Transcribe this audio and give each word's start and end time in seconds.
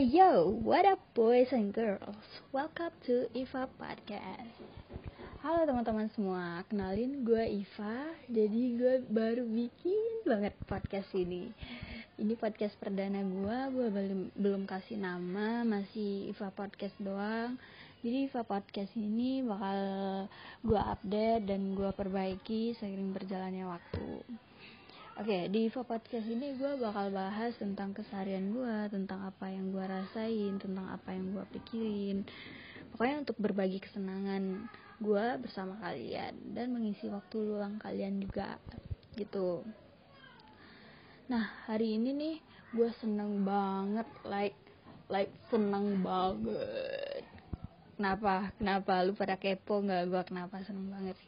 Ayo, 0.00 0.48
what 0.64 0.88
up 0.88 0.96
boys 1.12 1.52
and 1.52 1.76
girls? 1.76 2.24
Welcome 2.56 2.96
to 3.04 3.28
Iva 3.36 3.68
Podcast. 3.76 4.56
Halo 5.44 5.68
teman-teman 5.68 6.08
semua, 6.16 6.64
kenalin 6.72 7.20
gue 7.20 7.44
Iva. 7.60 8.08
Jadi 8.24 8.80
gue 8.80 9.04
baru 9.12 9.44
bikin 9.44 10.24
banget 10.24 10.56
podcast 10.64 11.12
ini. 11.12 11.52
Ini 12.16 12.32
podcast 12.32 12.80
perdana 12.80 13.20
gue, 13.20 13.58
gue 13.76 13.88
belum 13.92 14.20
belum 14.40 14.62
kasih 14.64 14.96
nama, 14.96 15.68
masih 15.68 16.32
Iva 16.32 16.48
Podcast 16.48 16.96
doang. 16.96 17.60
Jadi 18.00 18.24
Iva 18.24 18.40
Podcast 18.40 18.96
ini 18.96 19.44
bakal 19.44 19.80
gue 20.64 20.80
update 20.80 21.44
dan 21.44 21.76
gue 21.76 21.92
perbaiki 21.92 22.72
seiring 22.72 23.12
berjalannya 23.12 23.68
waktu. 23.68 24.24
Oke, 25.20 25.52
di 25.52 25.68
Info 25.68 25.84
Podcast 25.84 26.24
ini 26.32 26.56
gue 26.56 26.80
bakal 26.80 27.12
bahas 27.12 27.52
tentang 27.60 27.92
keseharian 27.92 28.56
gue, 28.56 28.76
tentang 28.88 29.28
apa 29.28 29.52
yang 29.52 29.68
gue 29.68 29.84
rasain, 29.84 30.56
tentang 30.56 30.88
apa 30.88 31.12
yang 31.12 31.36
gue 31.36 31.44
pikirin. 31.60 32.24
Pokoknya 32.88 33.28
untuk 33.28 33.36
berbagi 33.36 33.84
kesenangan 33.84 34.64
gue 34.96 35.26
bersama 35.44 35.76
kalian 35.84 36.56
dan 36.56 36.72
mengisi 36.72 37.12
waktu 37.12 37.36
luang 37.36 37.76
kalian 37.76 38.16
juga, 38.16 38.56
gitu. 39.12 39.60
Nah, 41.28 41.52
hari 41.68 42.00
ini 42.00 42.16
nih 42.16 42.36
gue 42.72 42.88
seneng 43.04 43.44
banget, 43.44 44.08
like, 44.24 44.56
like 45.12 45.36
seneng 45.52 46.00
banget. 46.00 47.28
Kenapa? 48.00 48.56
Kenapa? 48.56 49.04
Lu 49.04 49.12
pada 49.12 49.36
kepo 49.36 49.84
nggak 49.84 50.08
gue 50.08 50.22
kenapa 50.24 50.64
seneng 50.64 50.88
banget? 50.88 51.20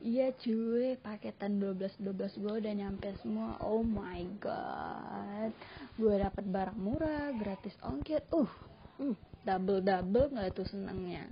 Iya 0.00 0.32
cuy, 0.32 0.96
paketan 0.96 1.60
12-12 1.60 2.40
gue 2.40 2.54
udah 2.64 2.72
nyampe 2.72 3.12
semua. 3.20 3.60
Oh 3.60 3.84
my 3.84 4.24
god. 4.40 5.52
Gue 6.00 6.16
dapet 6.16 6.48
barang 6.48 6.80
murah, 6.80 7.36
gratis 7.36 7.76
ongkir. 7.84 8.24
Uh, 8.32 8.48
uh 8.96 9.16
double-double 9.44 10.32
nggak 10.32 10.56
tuh 10.56 10.64
senangnya. 10.64 11.28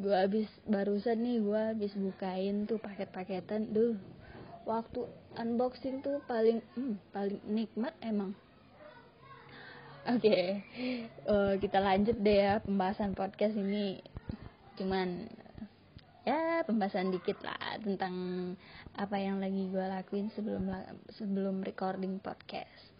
Gue 0.00 0.16
habis 0.16 0.48
barusan 0.64 1.20
nih 1.20 1.44
gue 1.44 1.60
habis 1.76 1.92
bukain 1.92 2.64
tuh 2.64 2.80
paket-paketan. 2.80 3.76
Duh, 3.76 4.00
waktu 4.64 5.04
unboxing 5.36 6.00
tuh 6.00 6.24
paling 6.24 6.64
hmm, 6.80 6.96
paling 7.12 7.44
nikmat 7.44 7.92
emang. 8.00 8.32
Oke, 10.08 10.32
okay. 10.32 10.44
uh, 11.28 11.60
kita 11.60 11.76
lanjut 11.76 12.16
deh 12.24 12.40
ya 12.40 12.64
pembahasan 12.64 13.12
podcast 13.12 13.52
ini. 13.52 14.00
Cuman 14.80 15.28
ya 16.24 16.60
pembahasan 16.68 17.08
dikit 17.08 17.40
lah 17.40 17.80
tentang 17.80 18.14
apa 18.92 19.16
yang 19.16 19.40
lagi 19.40 19.72
gue 19.72 19.80
lakuin 19.80 20.28
sebelum 20.36 20.68
sebelum 21.16 21.64
recording 21.64 22.20
podcast. 22.20 22.92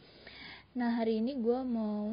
Nah 0.70 0.96
hari 0.96 1.20
ini 1.20 1.36
gue 1.42 1.60
mau 1.66 2.08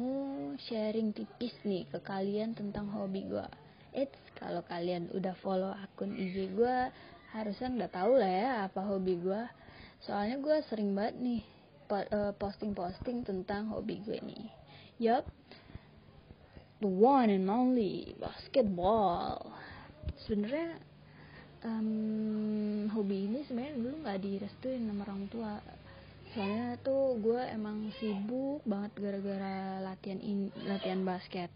sharing 0.58 1.14
tipis 1.14 1.54
nih 1.64 1.88
ke 1.88 2.02
kalian 2.04 2.52
tentang 2.52 2.90
hobi 2.92 3.24
gue. 3.24 3.48
It's 3.96 4.18
kalau 4.36 4.60
kalian 4.68 5.08
udah 5.16 5.32
follow 5.40 5.72
akun 5.72 6.12
IG 6.12 6.52
gue 6.52 6.76
harusnya 7.32 7.68
udah 7.72 7.90
tahu 7.92 8.12
lah 8.20 8.32
ya 8.32 8.50
apa 8.68 8.80
hobi 8.84 9.16
gue. 9.16 9.42
Soalnya 10.04 10.42
gue 10.42 10.56
sering 10.68 10.92
banget 10.92 11.16
nih 11.22 11.40
eh, 12.12 12.32
posting-posting 12.36 13.24
tentang 13.24 13.72
hobi 13.72 14.04
gue 14.04 14.20
nih. 14.20 14.44
Yup, 14.98 15.24
the 16.82 16.90
one 16.90 17.30
and 17.30 17.46
only 17.46 18.12
basketball. 18.18 19.54
Sebenarnya 20.26 20.82
um, 21.64 22.86
hobi 22.92 23.26
ini 23.26 23.42
sebenarnya 23.46 23.74
dulu 23.78 23.94
nggak 24.04 24.20
direstuin 24.22 24.82
sama 24.86 25.02
orang 25.06 25.22
tua. 25.30 25.52
Soalnya 26.36 26.76
tuh 26.84 27.16
gue 27.18 27.40
emang 27.50 27.88
sibuk 27.96 28.60
banget 28.68 28.92
gara-gara 29.00 29.80
latihan 29.80 30.20
in, 30.20 30.52
latihan 30.68 31.02
basket. 31.02 31.48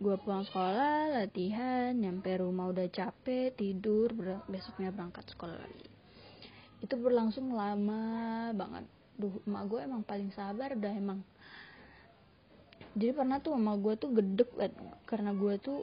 Gue 0.00 0.16
pulang 0.16 0.46
sekolah 0.48 1.12
latihan 1.12 1.92
nyampe 1.92 2.32
rumah 2.40 2.72
udah 2.72 2.88
capek 2.88 3.52
tidur 3.52 4.14
besoknya 4.48 4.94
berangkat 4.94 5.26
sekolah 5.28 5.58
lagi. 5.58 5.88
Itu 6.80 6.96
berlangsung 6.96 7.52
lama 7.52 8.48
banget. 8.56 8.86
Duh 9.20 9.34
emak 9.44 9.64
gue 9.68 9.80
emang 9.84 10.02
paling 10.06 10.32
sabar 10.32 10.72
dah 10.72 10.94
emang. 10.94 11.20
Jadi 12.96 13.12
pernah 13.12 13.42
tuh 13.42 13.58
emak 13.58 13.76
gue 13.84 13.94
tuh 14.00 14.10
gedek 14.16 14.50
banget 14.56 14.74
karena 15.04 15.30
gue 15.36 15.54
tuh 15.60 15.80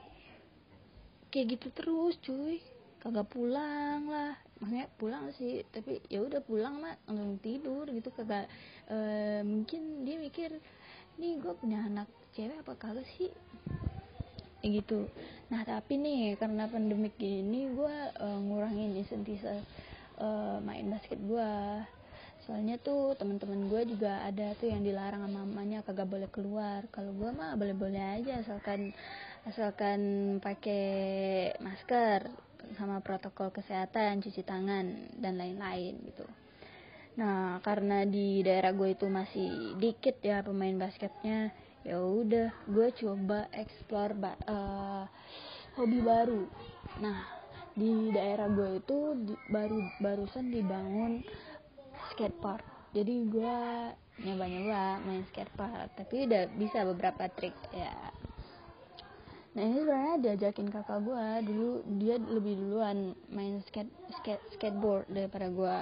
kayak 1.29 1.59
gitu 1.59 1.67
terus 1.75 2.15
cuy 2.23 2.57
kagak 3.01 3.27
pulang 3.29 4.09
lah. 4.09 4.33
Maksudnya 4.57 4.87
pulang 4.97 5.29
sih 5.37 5.61
tapi 5.69 6.01
ya 6.09 6.25
udah 6.25 6.41
pulang 6.41 6.81
mah 6.81 6.97
langsung 7.05 7.37
tidur 7.45 7.85
gitu 7.93 8.09
kagak 8.09 8.49
e, 8.89 8.97
mungkin 9.45 10.01
dia 10.01 10.17
mikir 10.17 10.49
nih 11.21 11.37
gue 11.37 11.53
punya 11.61 11.85
anak 11.85 12.09
cewek 12.33 12.65
apa 12.65 12.73
kagak 12.73 13.05
sih? 13.05 13.29
Ya 14.65 14.67
gitu. 14.81 15.05
Nah 15.53 15.61
tapi 15.61 16.01
nih 16.01 16.41
karena 16.41 16.65
pandemik 16.65 17.13
gini 17.21 17.69
gue 17.69 17.95
e, 18.17 18.27
ngurangin 18.49 18.97
insentisa 18.97 19.61
e, 20.17 20.27
main 20.65 20.89
basket 20.89 21.21
gue 21.21 21.51
soalnya 22.47 22.79
tuh 22.79 23.11
teman-teman 23.19 23.67
gue 23.67 23.91
juga 23.91 24.23
ada 24.23 24.55
tuh 24.55 24.71
yang 24.71 24.79
dilarang 24.79 25.19
sama 25.27 25.43
mamanya 25.43 25.83
kagak 25.83 26.07
boleh 26.07 26.31
keluar. 26.31 26.87
Kalau 26.89 27.11
gue 27.13 27.29
mah 27.29 27.53
boleh-boleh 27.59 28.23
aja 28.23 28.39
asalkan 28.41 28.95
asalkan 29.45 29.99
pakai 30.41 31.53
masker 31.61 32.46
sama 32.75 32.99
protokol 32.99 33.53
kesehatan, 33.53 34.19
cuci 34.19 34.43
tangan 34.43 35.15
dan 35.21 35.39
lain-lain 35.39 35.95
gitu. 36.03 36.27
Nah, 37.17 37.57
karena 37.65 38.05
di 38.05 38.45
daerah 38.45 38.75
gue 38.75 38.93
itu 38.93 39.09
masih 39.09 39.79
dikit 39.81 40.21
ya 40.21 40.45
pemain 40.45 40.77
basketnya, 40.77 41.49
ya 41.81 41.97
udah 41.97 42.53
gue 42.69 42.87
coba 42.93 43.49
explore 43.55 44.13
ba 44.13 44.37
uh, 44.45 45.05
hobi 45.79 45.97
baru. 46.03 46.45
Nah, 47.01 47.25
di 47.73 48.13
daerah 48.13 48.49
gue 48.49 48.81
itu 48.81 48.97
di, 49.17 49.33
baru 49.49 49.81
barusan 49.97 50.53
dibangun 50.53 51.25
skatepark. 52.13 52.93
Jadi 52.93 53.13
gue 53.29 53.57
nyoba-nyoba 54.21 55.01
main 55.05 55.25
skatepark, 55.29 55.93
tapi 55.97 56.25
udah 56.25 56.49
bisa 56.57 56.85
beberapa 56.85 57.29
trik 57.33 57.53
ya 57.73 57.93
nah 59.57 59.65
ini 59.65 59.81
sebenarnya 59.81 60.15
diajakin 60.21 60.69
kakak 60.69 61.01
gue 61.01 61.25
dulu 61.49 61.69
dia 61.97 62.21
lebih 62.21 62.61
duluan 62.61 63.17
main 63.33 63.57
skate 63.65 63.89
skate 64.21 64.45
skateboard 64.53 65.09
daripada 65.09 65.49
gue 65.49 65.77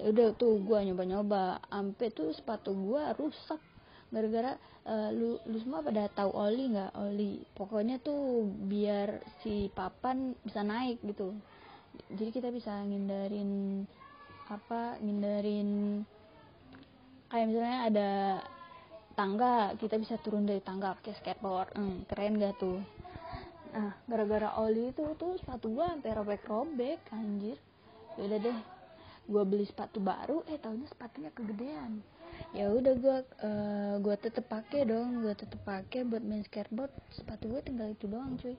ya 0.00 0.04
udah 0.08 0.32
tuh 0.40 0.56
gue 0.64 0.78
nyoba 0.88 1.04
nyoba 1.04 1.42
ampe 1.68 2.08
tuh 2.08 2.32
sepatu 2.32 2.72
gue 2.72 3.02
rusak 3.20 3.60
gara-gara 4.08 4.56
uh, 4.90 5.10
lu 5.14 5.38
lu 5.46 5.56
semua 5.62 5.86
pada 5.86 6.10
tahu 6.10 6.34
oli 6.34 6.74
nggak? 6.74 6.92
Oli. 6.98 7.32
Pokoknya 7.54 8.02
tuh 8.02 8.50
biar 8.66 9.22
si 9.42 9.70
papan 9.70 10.34
bisa 10.42 10.66
naik 10.66 10.98
gitu. 11.06 11.34
Jadi 12.10 12.30
kita 12.34 12.50
bisa 12.50 12.74
ngindarin 12.82 13.84
apa 14.50 14.98
ngindarin 14.98 16.02
kayak 17.30 17.46
misalnya 17.46 17.78
ada 17.86 18.10
tangga 19.14 19.78
kita 19.78 19.94
bisa 19.94 20.18
turun 20.18 20.42
dari 20.42 20.58
tangga 20.58 20.98
pakai 20.98 21.14
skateboard. 21.22 21.70
Hmm, 21.78 22.02
keren 22.10 22.42
gak 22.42 22.58
tuh 22.58 22.82
nah 23.70 23.94
gara-gara 24.10 24.54
oli 24.58 24.90
itu 24.90 25.02
tuh 25.14 25.38
sepatu 25.38 25.70
gua 25.70 25.94
sampai 25.94 26.12
robek-robek 26.16 27.00
anjir. 27.14 27.58
Ya 28.18 28.22
udah 28.26 28.38
deh 28.42 28.58
gua 29.30 29.42
beli 29.46 29.64
sepatu 29.66 30.02
baru 30.02 30.42
eh 30.50 30.58
tahunya 30.58 30.90
sepatunya 30.90 31.30
kegedean. 31.30 32.02
Ya 32.50 32.66
udah 32.70 32.94
gua 32.98 33.16
uh, 33.42 33.94
gua 34.02 34.16
tetep 34.18 34.46
pakai 34.50 34.86
dong 34.86 35.22
gua 35.22 35.34
tetep 35.38 35.60
pakai 35.62 36.02
buat 36.02 36.22
main 36.22 36.42
skateboard. 36.42 36.90
Sepatu 37.14 37.46
gua 37.46 37.60
tinggal 37.62 37.94
itu 37.94 38.10
doang 38.10 38.34
cuy. 38.38 38.58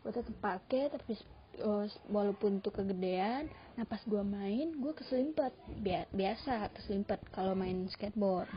Gua 0.00 0.12
tetep 0.16 0.36
pakai 0.40 0.88
tapi 0.88 1.12
uh, 1.60 1.84
walaupun 2.08 2.64
tuh 2.64 2.72
kegedean 2.72 3.52
nah 3.76 3.84
pas 3.84 4.00
gua 4.08 4.24
main 4.24 4.72
gua 4.80 4.92
keselimpet 4.96 5.52
biasa 6.12 6.72
keselimpet 6.72 7.20
kalau 7.32 7.52
main 7.52 7.84
skateboard. 7.92 8.48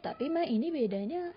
Tapi 0.00 0.32
mah 0.32 0.48
ini 0.48 0.72
bedanya 0.72 1.28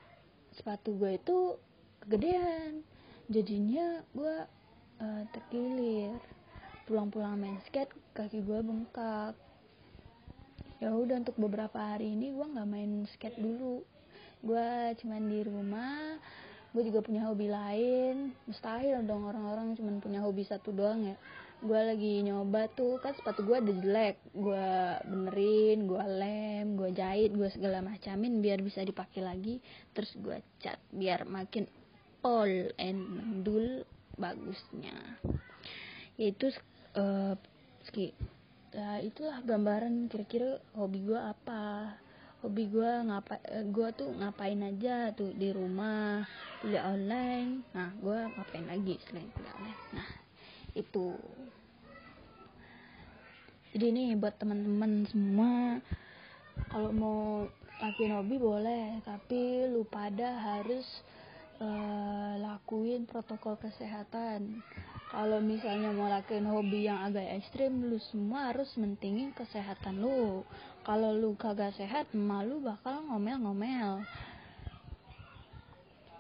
sepatu 0.56 0.95
gue 0.95 1.17
itu 1.17 1.57
kegedean 2.06 2.85
jadinya 3.31 4.03
gue 4.11 4.35
uh, 4.99 5.23
terkilir 5.31 6.15
pulang-pulang 6.83 7.39
main 7.39 7.59
skate 7.67 7.91
kaki 8.11 8.43
gue 8.43 8.59
bengkak. 8.59 9.35
Ya 10.83 10.91
udah 10.91 11.23
untuk 11.23 11.39
beberapa 11.39 11.79
hari 11.79 12.11
ini 12.11 12.35
gue 12.35 12.43
nggak 12.43 12.67
main 12.67 13.07
skate 13.15 13.39
dulu. 13.39 13.87
Gue 14.43 14.91
cuman 14.99 15.23
di 15.31 15.39
rumah 15.47 16.19
gue 16.75 16.83
juga 16.83 16.99
punya 16.99 17.23
hobi 17.31 17.47
lain. 17.47 18.35
Mustahil 18.49 18.99
dong 19.07 19.23
orang-orang 19.23 19.79
cuman 19.79 20.03
punya 20.03 20.19
hobi 20.19 20.43
satu 20.43 20.75
doang 20.75 21.07
ya. 21.07 21.15
Gue 21.63 21.79
lagi 21.79 22.19
nyoba 22.27 22.67
tuh 22.75 22.99
kan 22.99 23.15
sepatu 23.15 23.47
gue 23.47 23.55
ada 23.55 23.71
jelek. 23.71 24.19
Gue 24.35 24.67
benerin 25.07 25.87
gue 25.87 26.03
lem 26.03 26.67
gue 26.75 26.91
jahit 26.91 27.31
gue 27.31 27.47
segala 27.47 27.79
macamin 27.79 28.43
biar 28.43 28.59
bisa 28.59 28.83
dipakai 28.83 29.23
lagi. 29.23 29.63
Terus 29.95 30.11
gue 30.19 30.43
cat 30.59 30.83
biar 30.91 31.23
makin 31.23 31.63
all 32.23 32.71
and 32.79 32.99
mendul 33.03 33.83
bagusnya. 34.15 34.95
Yaitu 36.15 36.55
uh, 36.95 37.35
itulah 39.03 39.43
gambaran 39.43 40.07
kira-kira 40.07 40.57
hobi 40.73 41.03
gue 41.03 41.19
apa. 41.19 41.93
Hobi 42.43 42.67
gue 42.67 42.91
ngapa 43.07 43.39
eh, 43.47 43.63
gue 43.71 43.87
tuh 43.95 44.11
ngapain 44.19 44.59
aja 44.59 45.15
tuh 45.15 45.31
di 45.35 45.51
rumah 45.51 46.23
kuliah 46.59 46.91
online. 46.91 47.63
Nah 47.75 47.91
gue 47.99 48.17
ngapain 48.35 48.67
lagi 48.67 48.99
selain 49.07 49.29
kuliah 49.31 49.53
online? 49.59 49.81
Nah 49.95 50.09
itu. 50.75 51.15
Jadi 53.73 53.87
nih 53.89 54.09
buat 54.19 54.37
teman-teman 54.37 55.07
semua 55.09 55.81
kalau 56.69 56.91
mau 56.93 57.21
lakuin 57.81 58.13
hobi 58.13 58.37
boleh 58.37 59.01
tapi 59.01 59.65
lu 59.65 59.81
pada 59.89 60.37
harus 60.37 60.85
uh, 61.63 62.36
lakuin 62.44 63.07
protokol 63.07 63.56
kesehatan. 63.56 64.60
Kalau 65.13 65.39
misalnya 65.39 65.94
mau 65.94 66.10
lakuin 66.10 66.50
hobi 66.50 66.89
yang 66.89 67.00
agak 67.06 67.38
ekstrim 67.39 67.86
lu 67.86 68.01
semua 68.12 68.51
harus 68.51 68.68
mentingin 68.75 69.31
kesehatan 69.31 70.01
lu. 70.01 70.44
Kalau 70.83 71.15
lu 71.15 71.38
kagak 71.39 71.71
sehat 71.80 72.12
malu 72.12 72.60
bakal 72.60 73.00
ngomel-ngomel. 73.07 74.04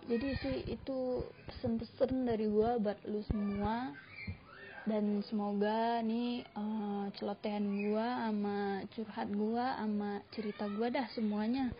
Jadi 0.03 0.29
sih 0.39 0.57
itu 0.67 1.23
pesan-pesan 1.47 2.27
dari 2.27 2.47
gua 2.47 2.79
buat 2.79 2.99
lu 3.09 3.19
semua. 3.27 3.91
Dan 4.83 5.23
semoga 5.23 6.03
nih 6.03 6.43
uh, 6.59 7.07
celotehan 7.15 7.65
gua 7.87 8.27
sama 8.27 8.83
curhat 8.91 9.29
gua 9.31 9.79
sama 9.79 10.19
cerita 10.35 10.67
gua 10.67 10.91
dah 10.91 11.07
semuanya 11.15 11.71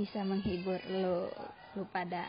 bisa 0.00 0.24
menghibur 0.24 0.80
lo 0.88 1.28
lu 1.78 1.86
pada 1.90 2.24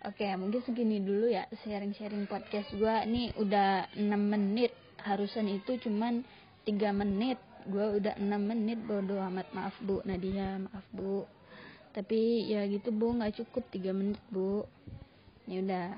Oke, 0.00 0.24
mungkin 0.40 0.64
segini 0.64 0.96
dulu 1.04 1.28
ya 1.28 1.44
sharing-sharing 1.60 2.24
podcast 2.24 2.72
gua 2.80 3.04
nih 3.04 3.36
udah 3.36 3.92
6 3.92 4.08
menit. 4.16 4.72
Harusan 5.04 5.44
itu 5.44 5.76
cuman 5.76 6.24
3 6.64 6.88
menit. 6.96 7.36
Gua 7.68 7.92
udah 7.92 8.16
6 8.16 8.24
menit 8.40 8.80
bodo 8.80 9.20
amat. 9.20 9.52
Maaf 9.52 9.76
Bu 9.84 10.00
Nadia, 10.08 10.56
maaf 10.56 10.88
Bu. 10.88 11.28
Tapi 11.92 12.48
ya 12.48 12.64
gitu 12.64 12.96
Bu, 12.96 13.12
nggak 13.12 13.44
cukup 13.44 13.68
3 13.68 13.92
menit 13.92 14.24
Bu. 14.32 14.64
Ya 15.44 15.60
udah. 15.60 15.88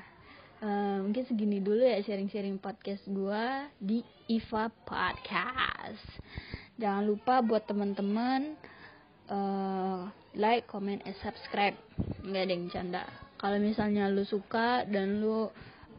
Uh, 0.59 1.07
mungkin 1.07 1.23
segini 1.23 1.63
dulu 1.63 1.87
ya 1.87 2.03
sharing-sharing 2.03 2.59
podcast 2.59 3.07
gua 3.07 3.71
di 3.79 4.03
Iva 4.27 4.67
Podcast. 4.83 6.03
Jangan 6.75 7.07
lupa 7.07 7.39
buat 7.39 7.71
teman-teman 7.71 8.59
uh, 9.31 10.11
like, 10.35 10.67
comment, 10.67 10.99
and 11.07 11.15
subscribe. 11.23 11.79
Nggak 12.23 12.43
ada 12.43 12.53
yang 12.55 12.67
canda 12.71 13.03
kalau 13.43 13.59
misalnya 13.59 14.07
lu 14.07 14.23
suka 14.23 14.87
dan 14.87 15.19
lu 15.19 15.51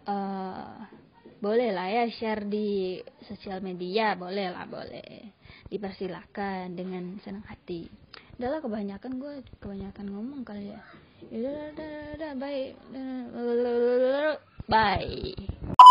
uh, 0.07 0.75
boleh 1.43 1.75
lah 1.75 1.91
ya 1.91 2.07
share 2.07 2.47
di 2.47 2.95
sosial 3.27 3.59
media. 3.59 4.15
Boleh 4.15 4.47
lah 4.47 4.63
boleh. 4.63 5.35
Dipersilahkan 5.67 6.71
dengan 6.71 7.19
senang 7.19 7.43
hati. 7.43 7.91
Udahlah 8.39 8.63
kebanyakan 8.63 9.19
gue 9.19 9.43
kebanyakan 9.59 10.05
ngomong 10.07 10.47
kali 10.47 10.71
ya. 10.71 10.79
Udah 11.35 11.75
udah 11.75 11.91
udah 12.15 12.31
bye. 12.39 12.71
Bye 14.71 15.83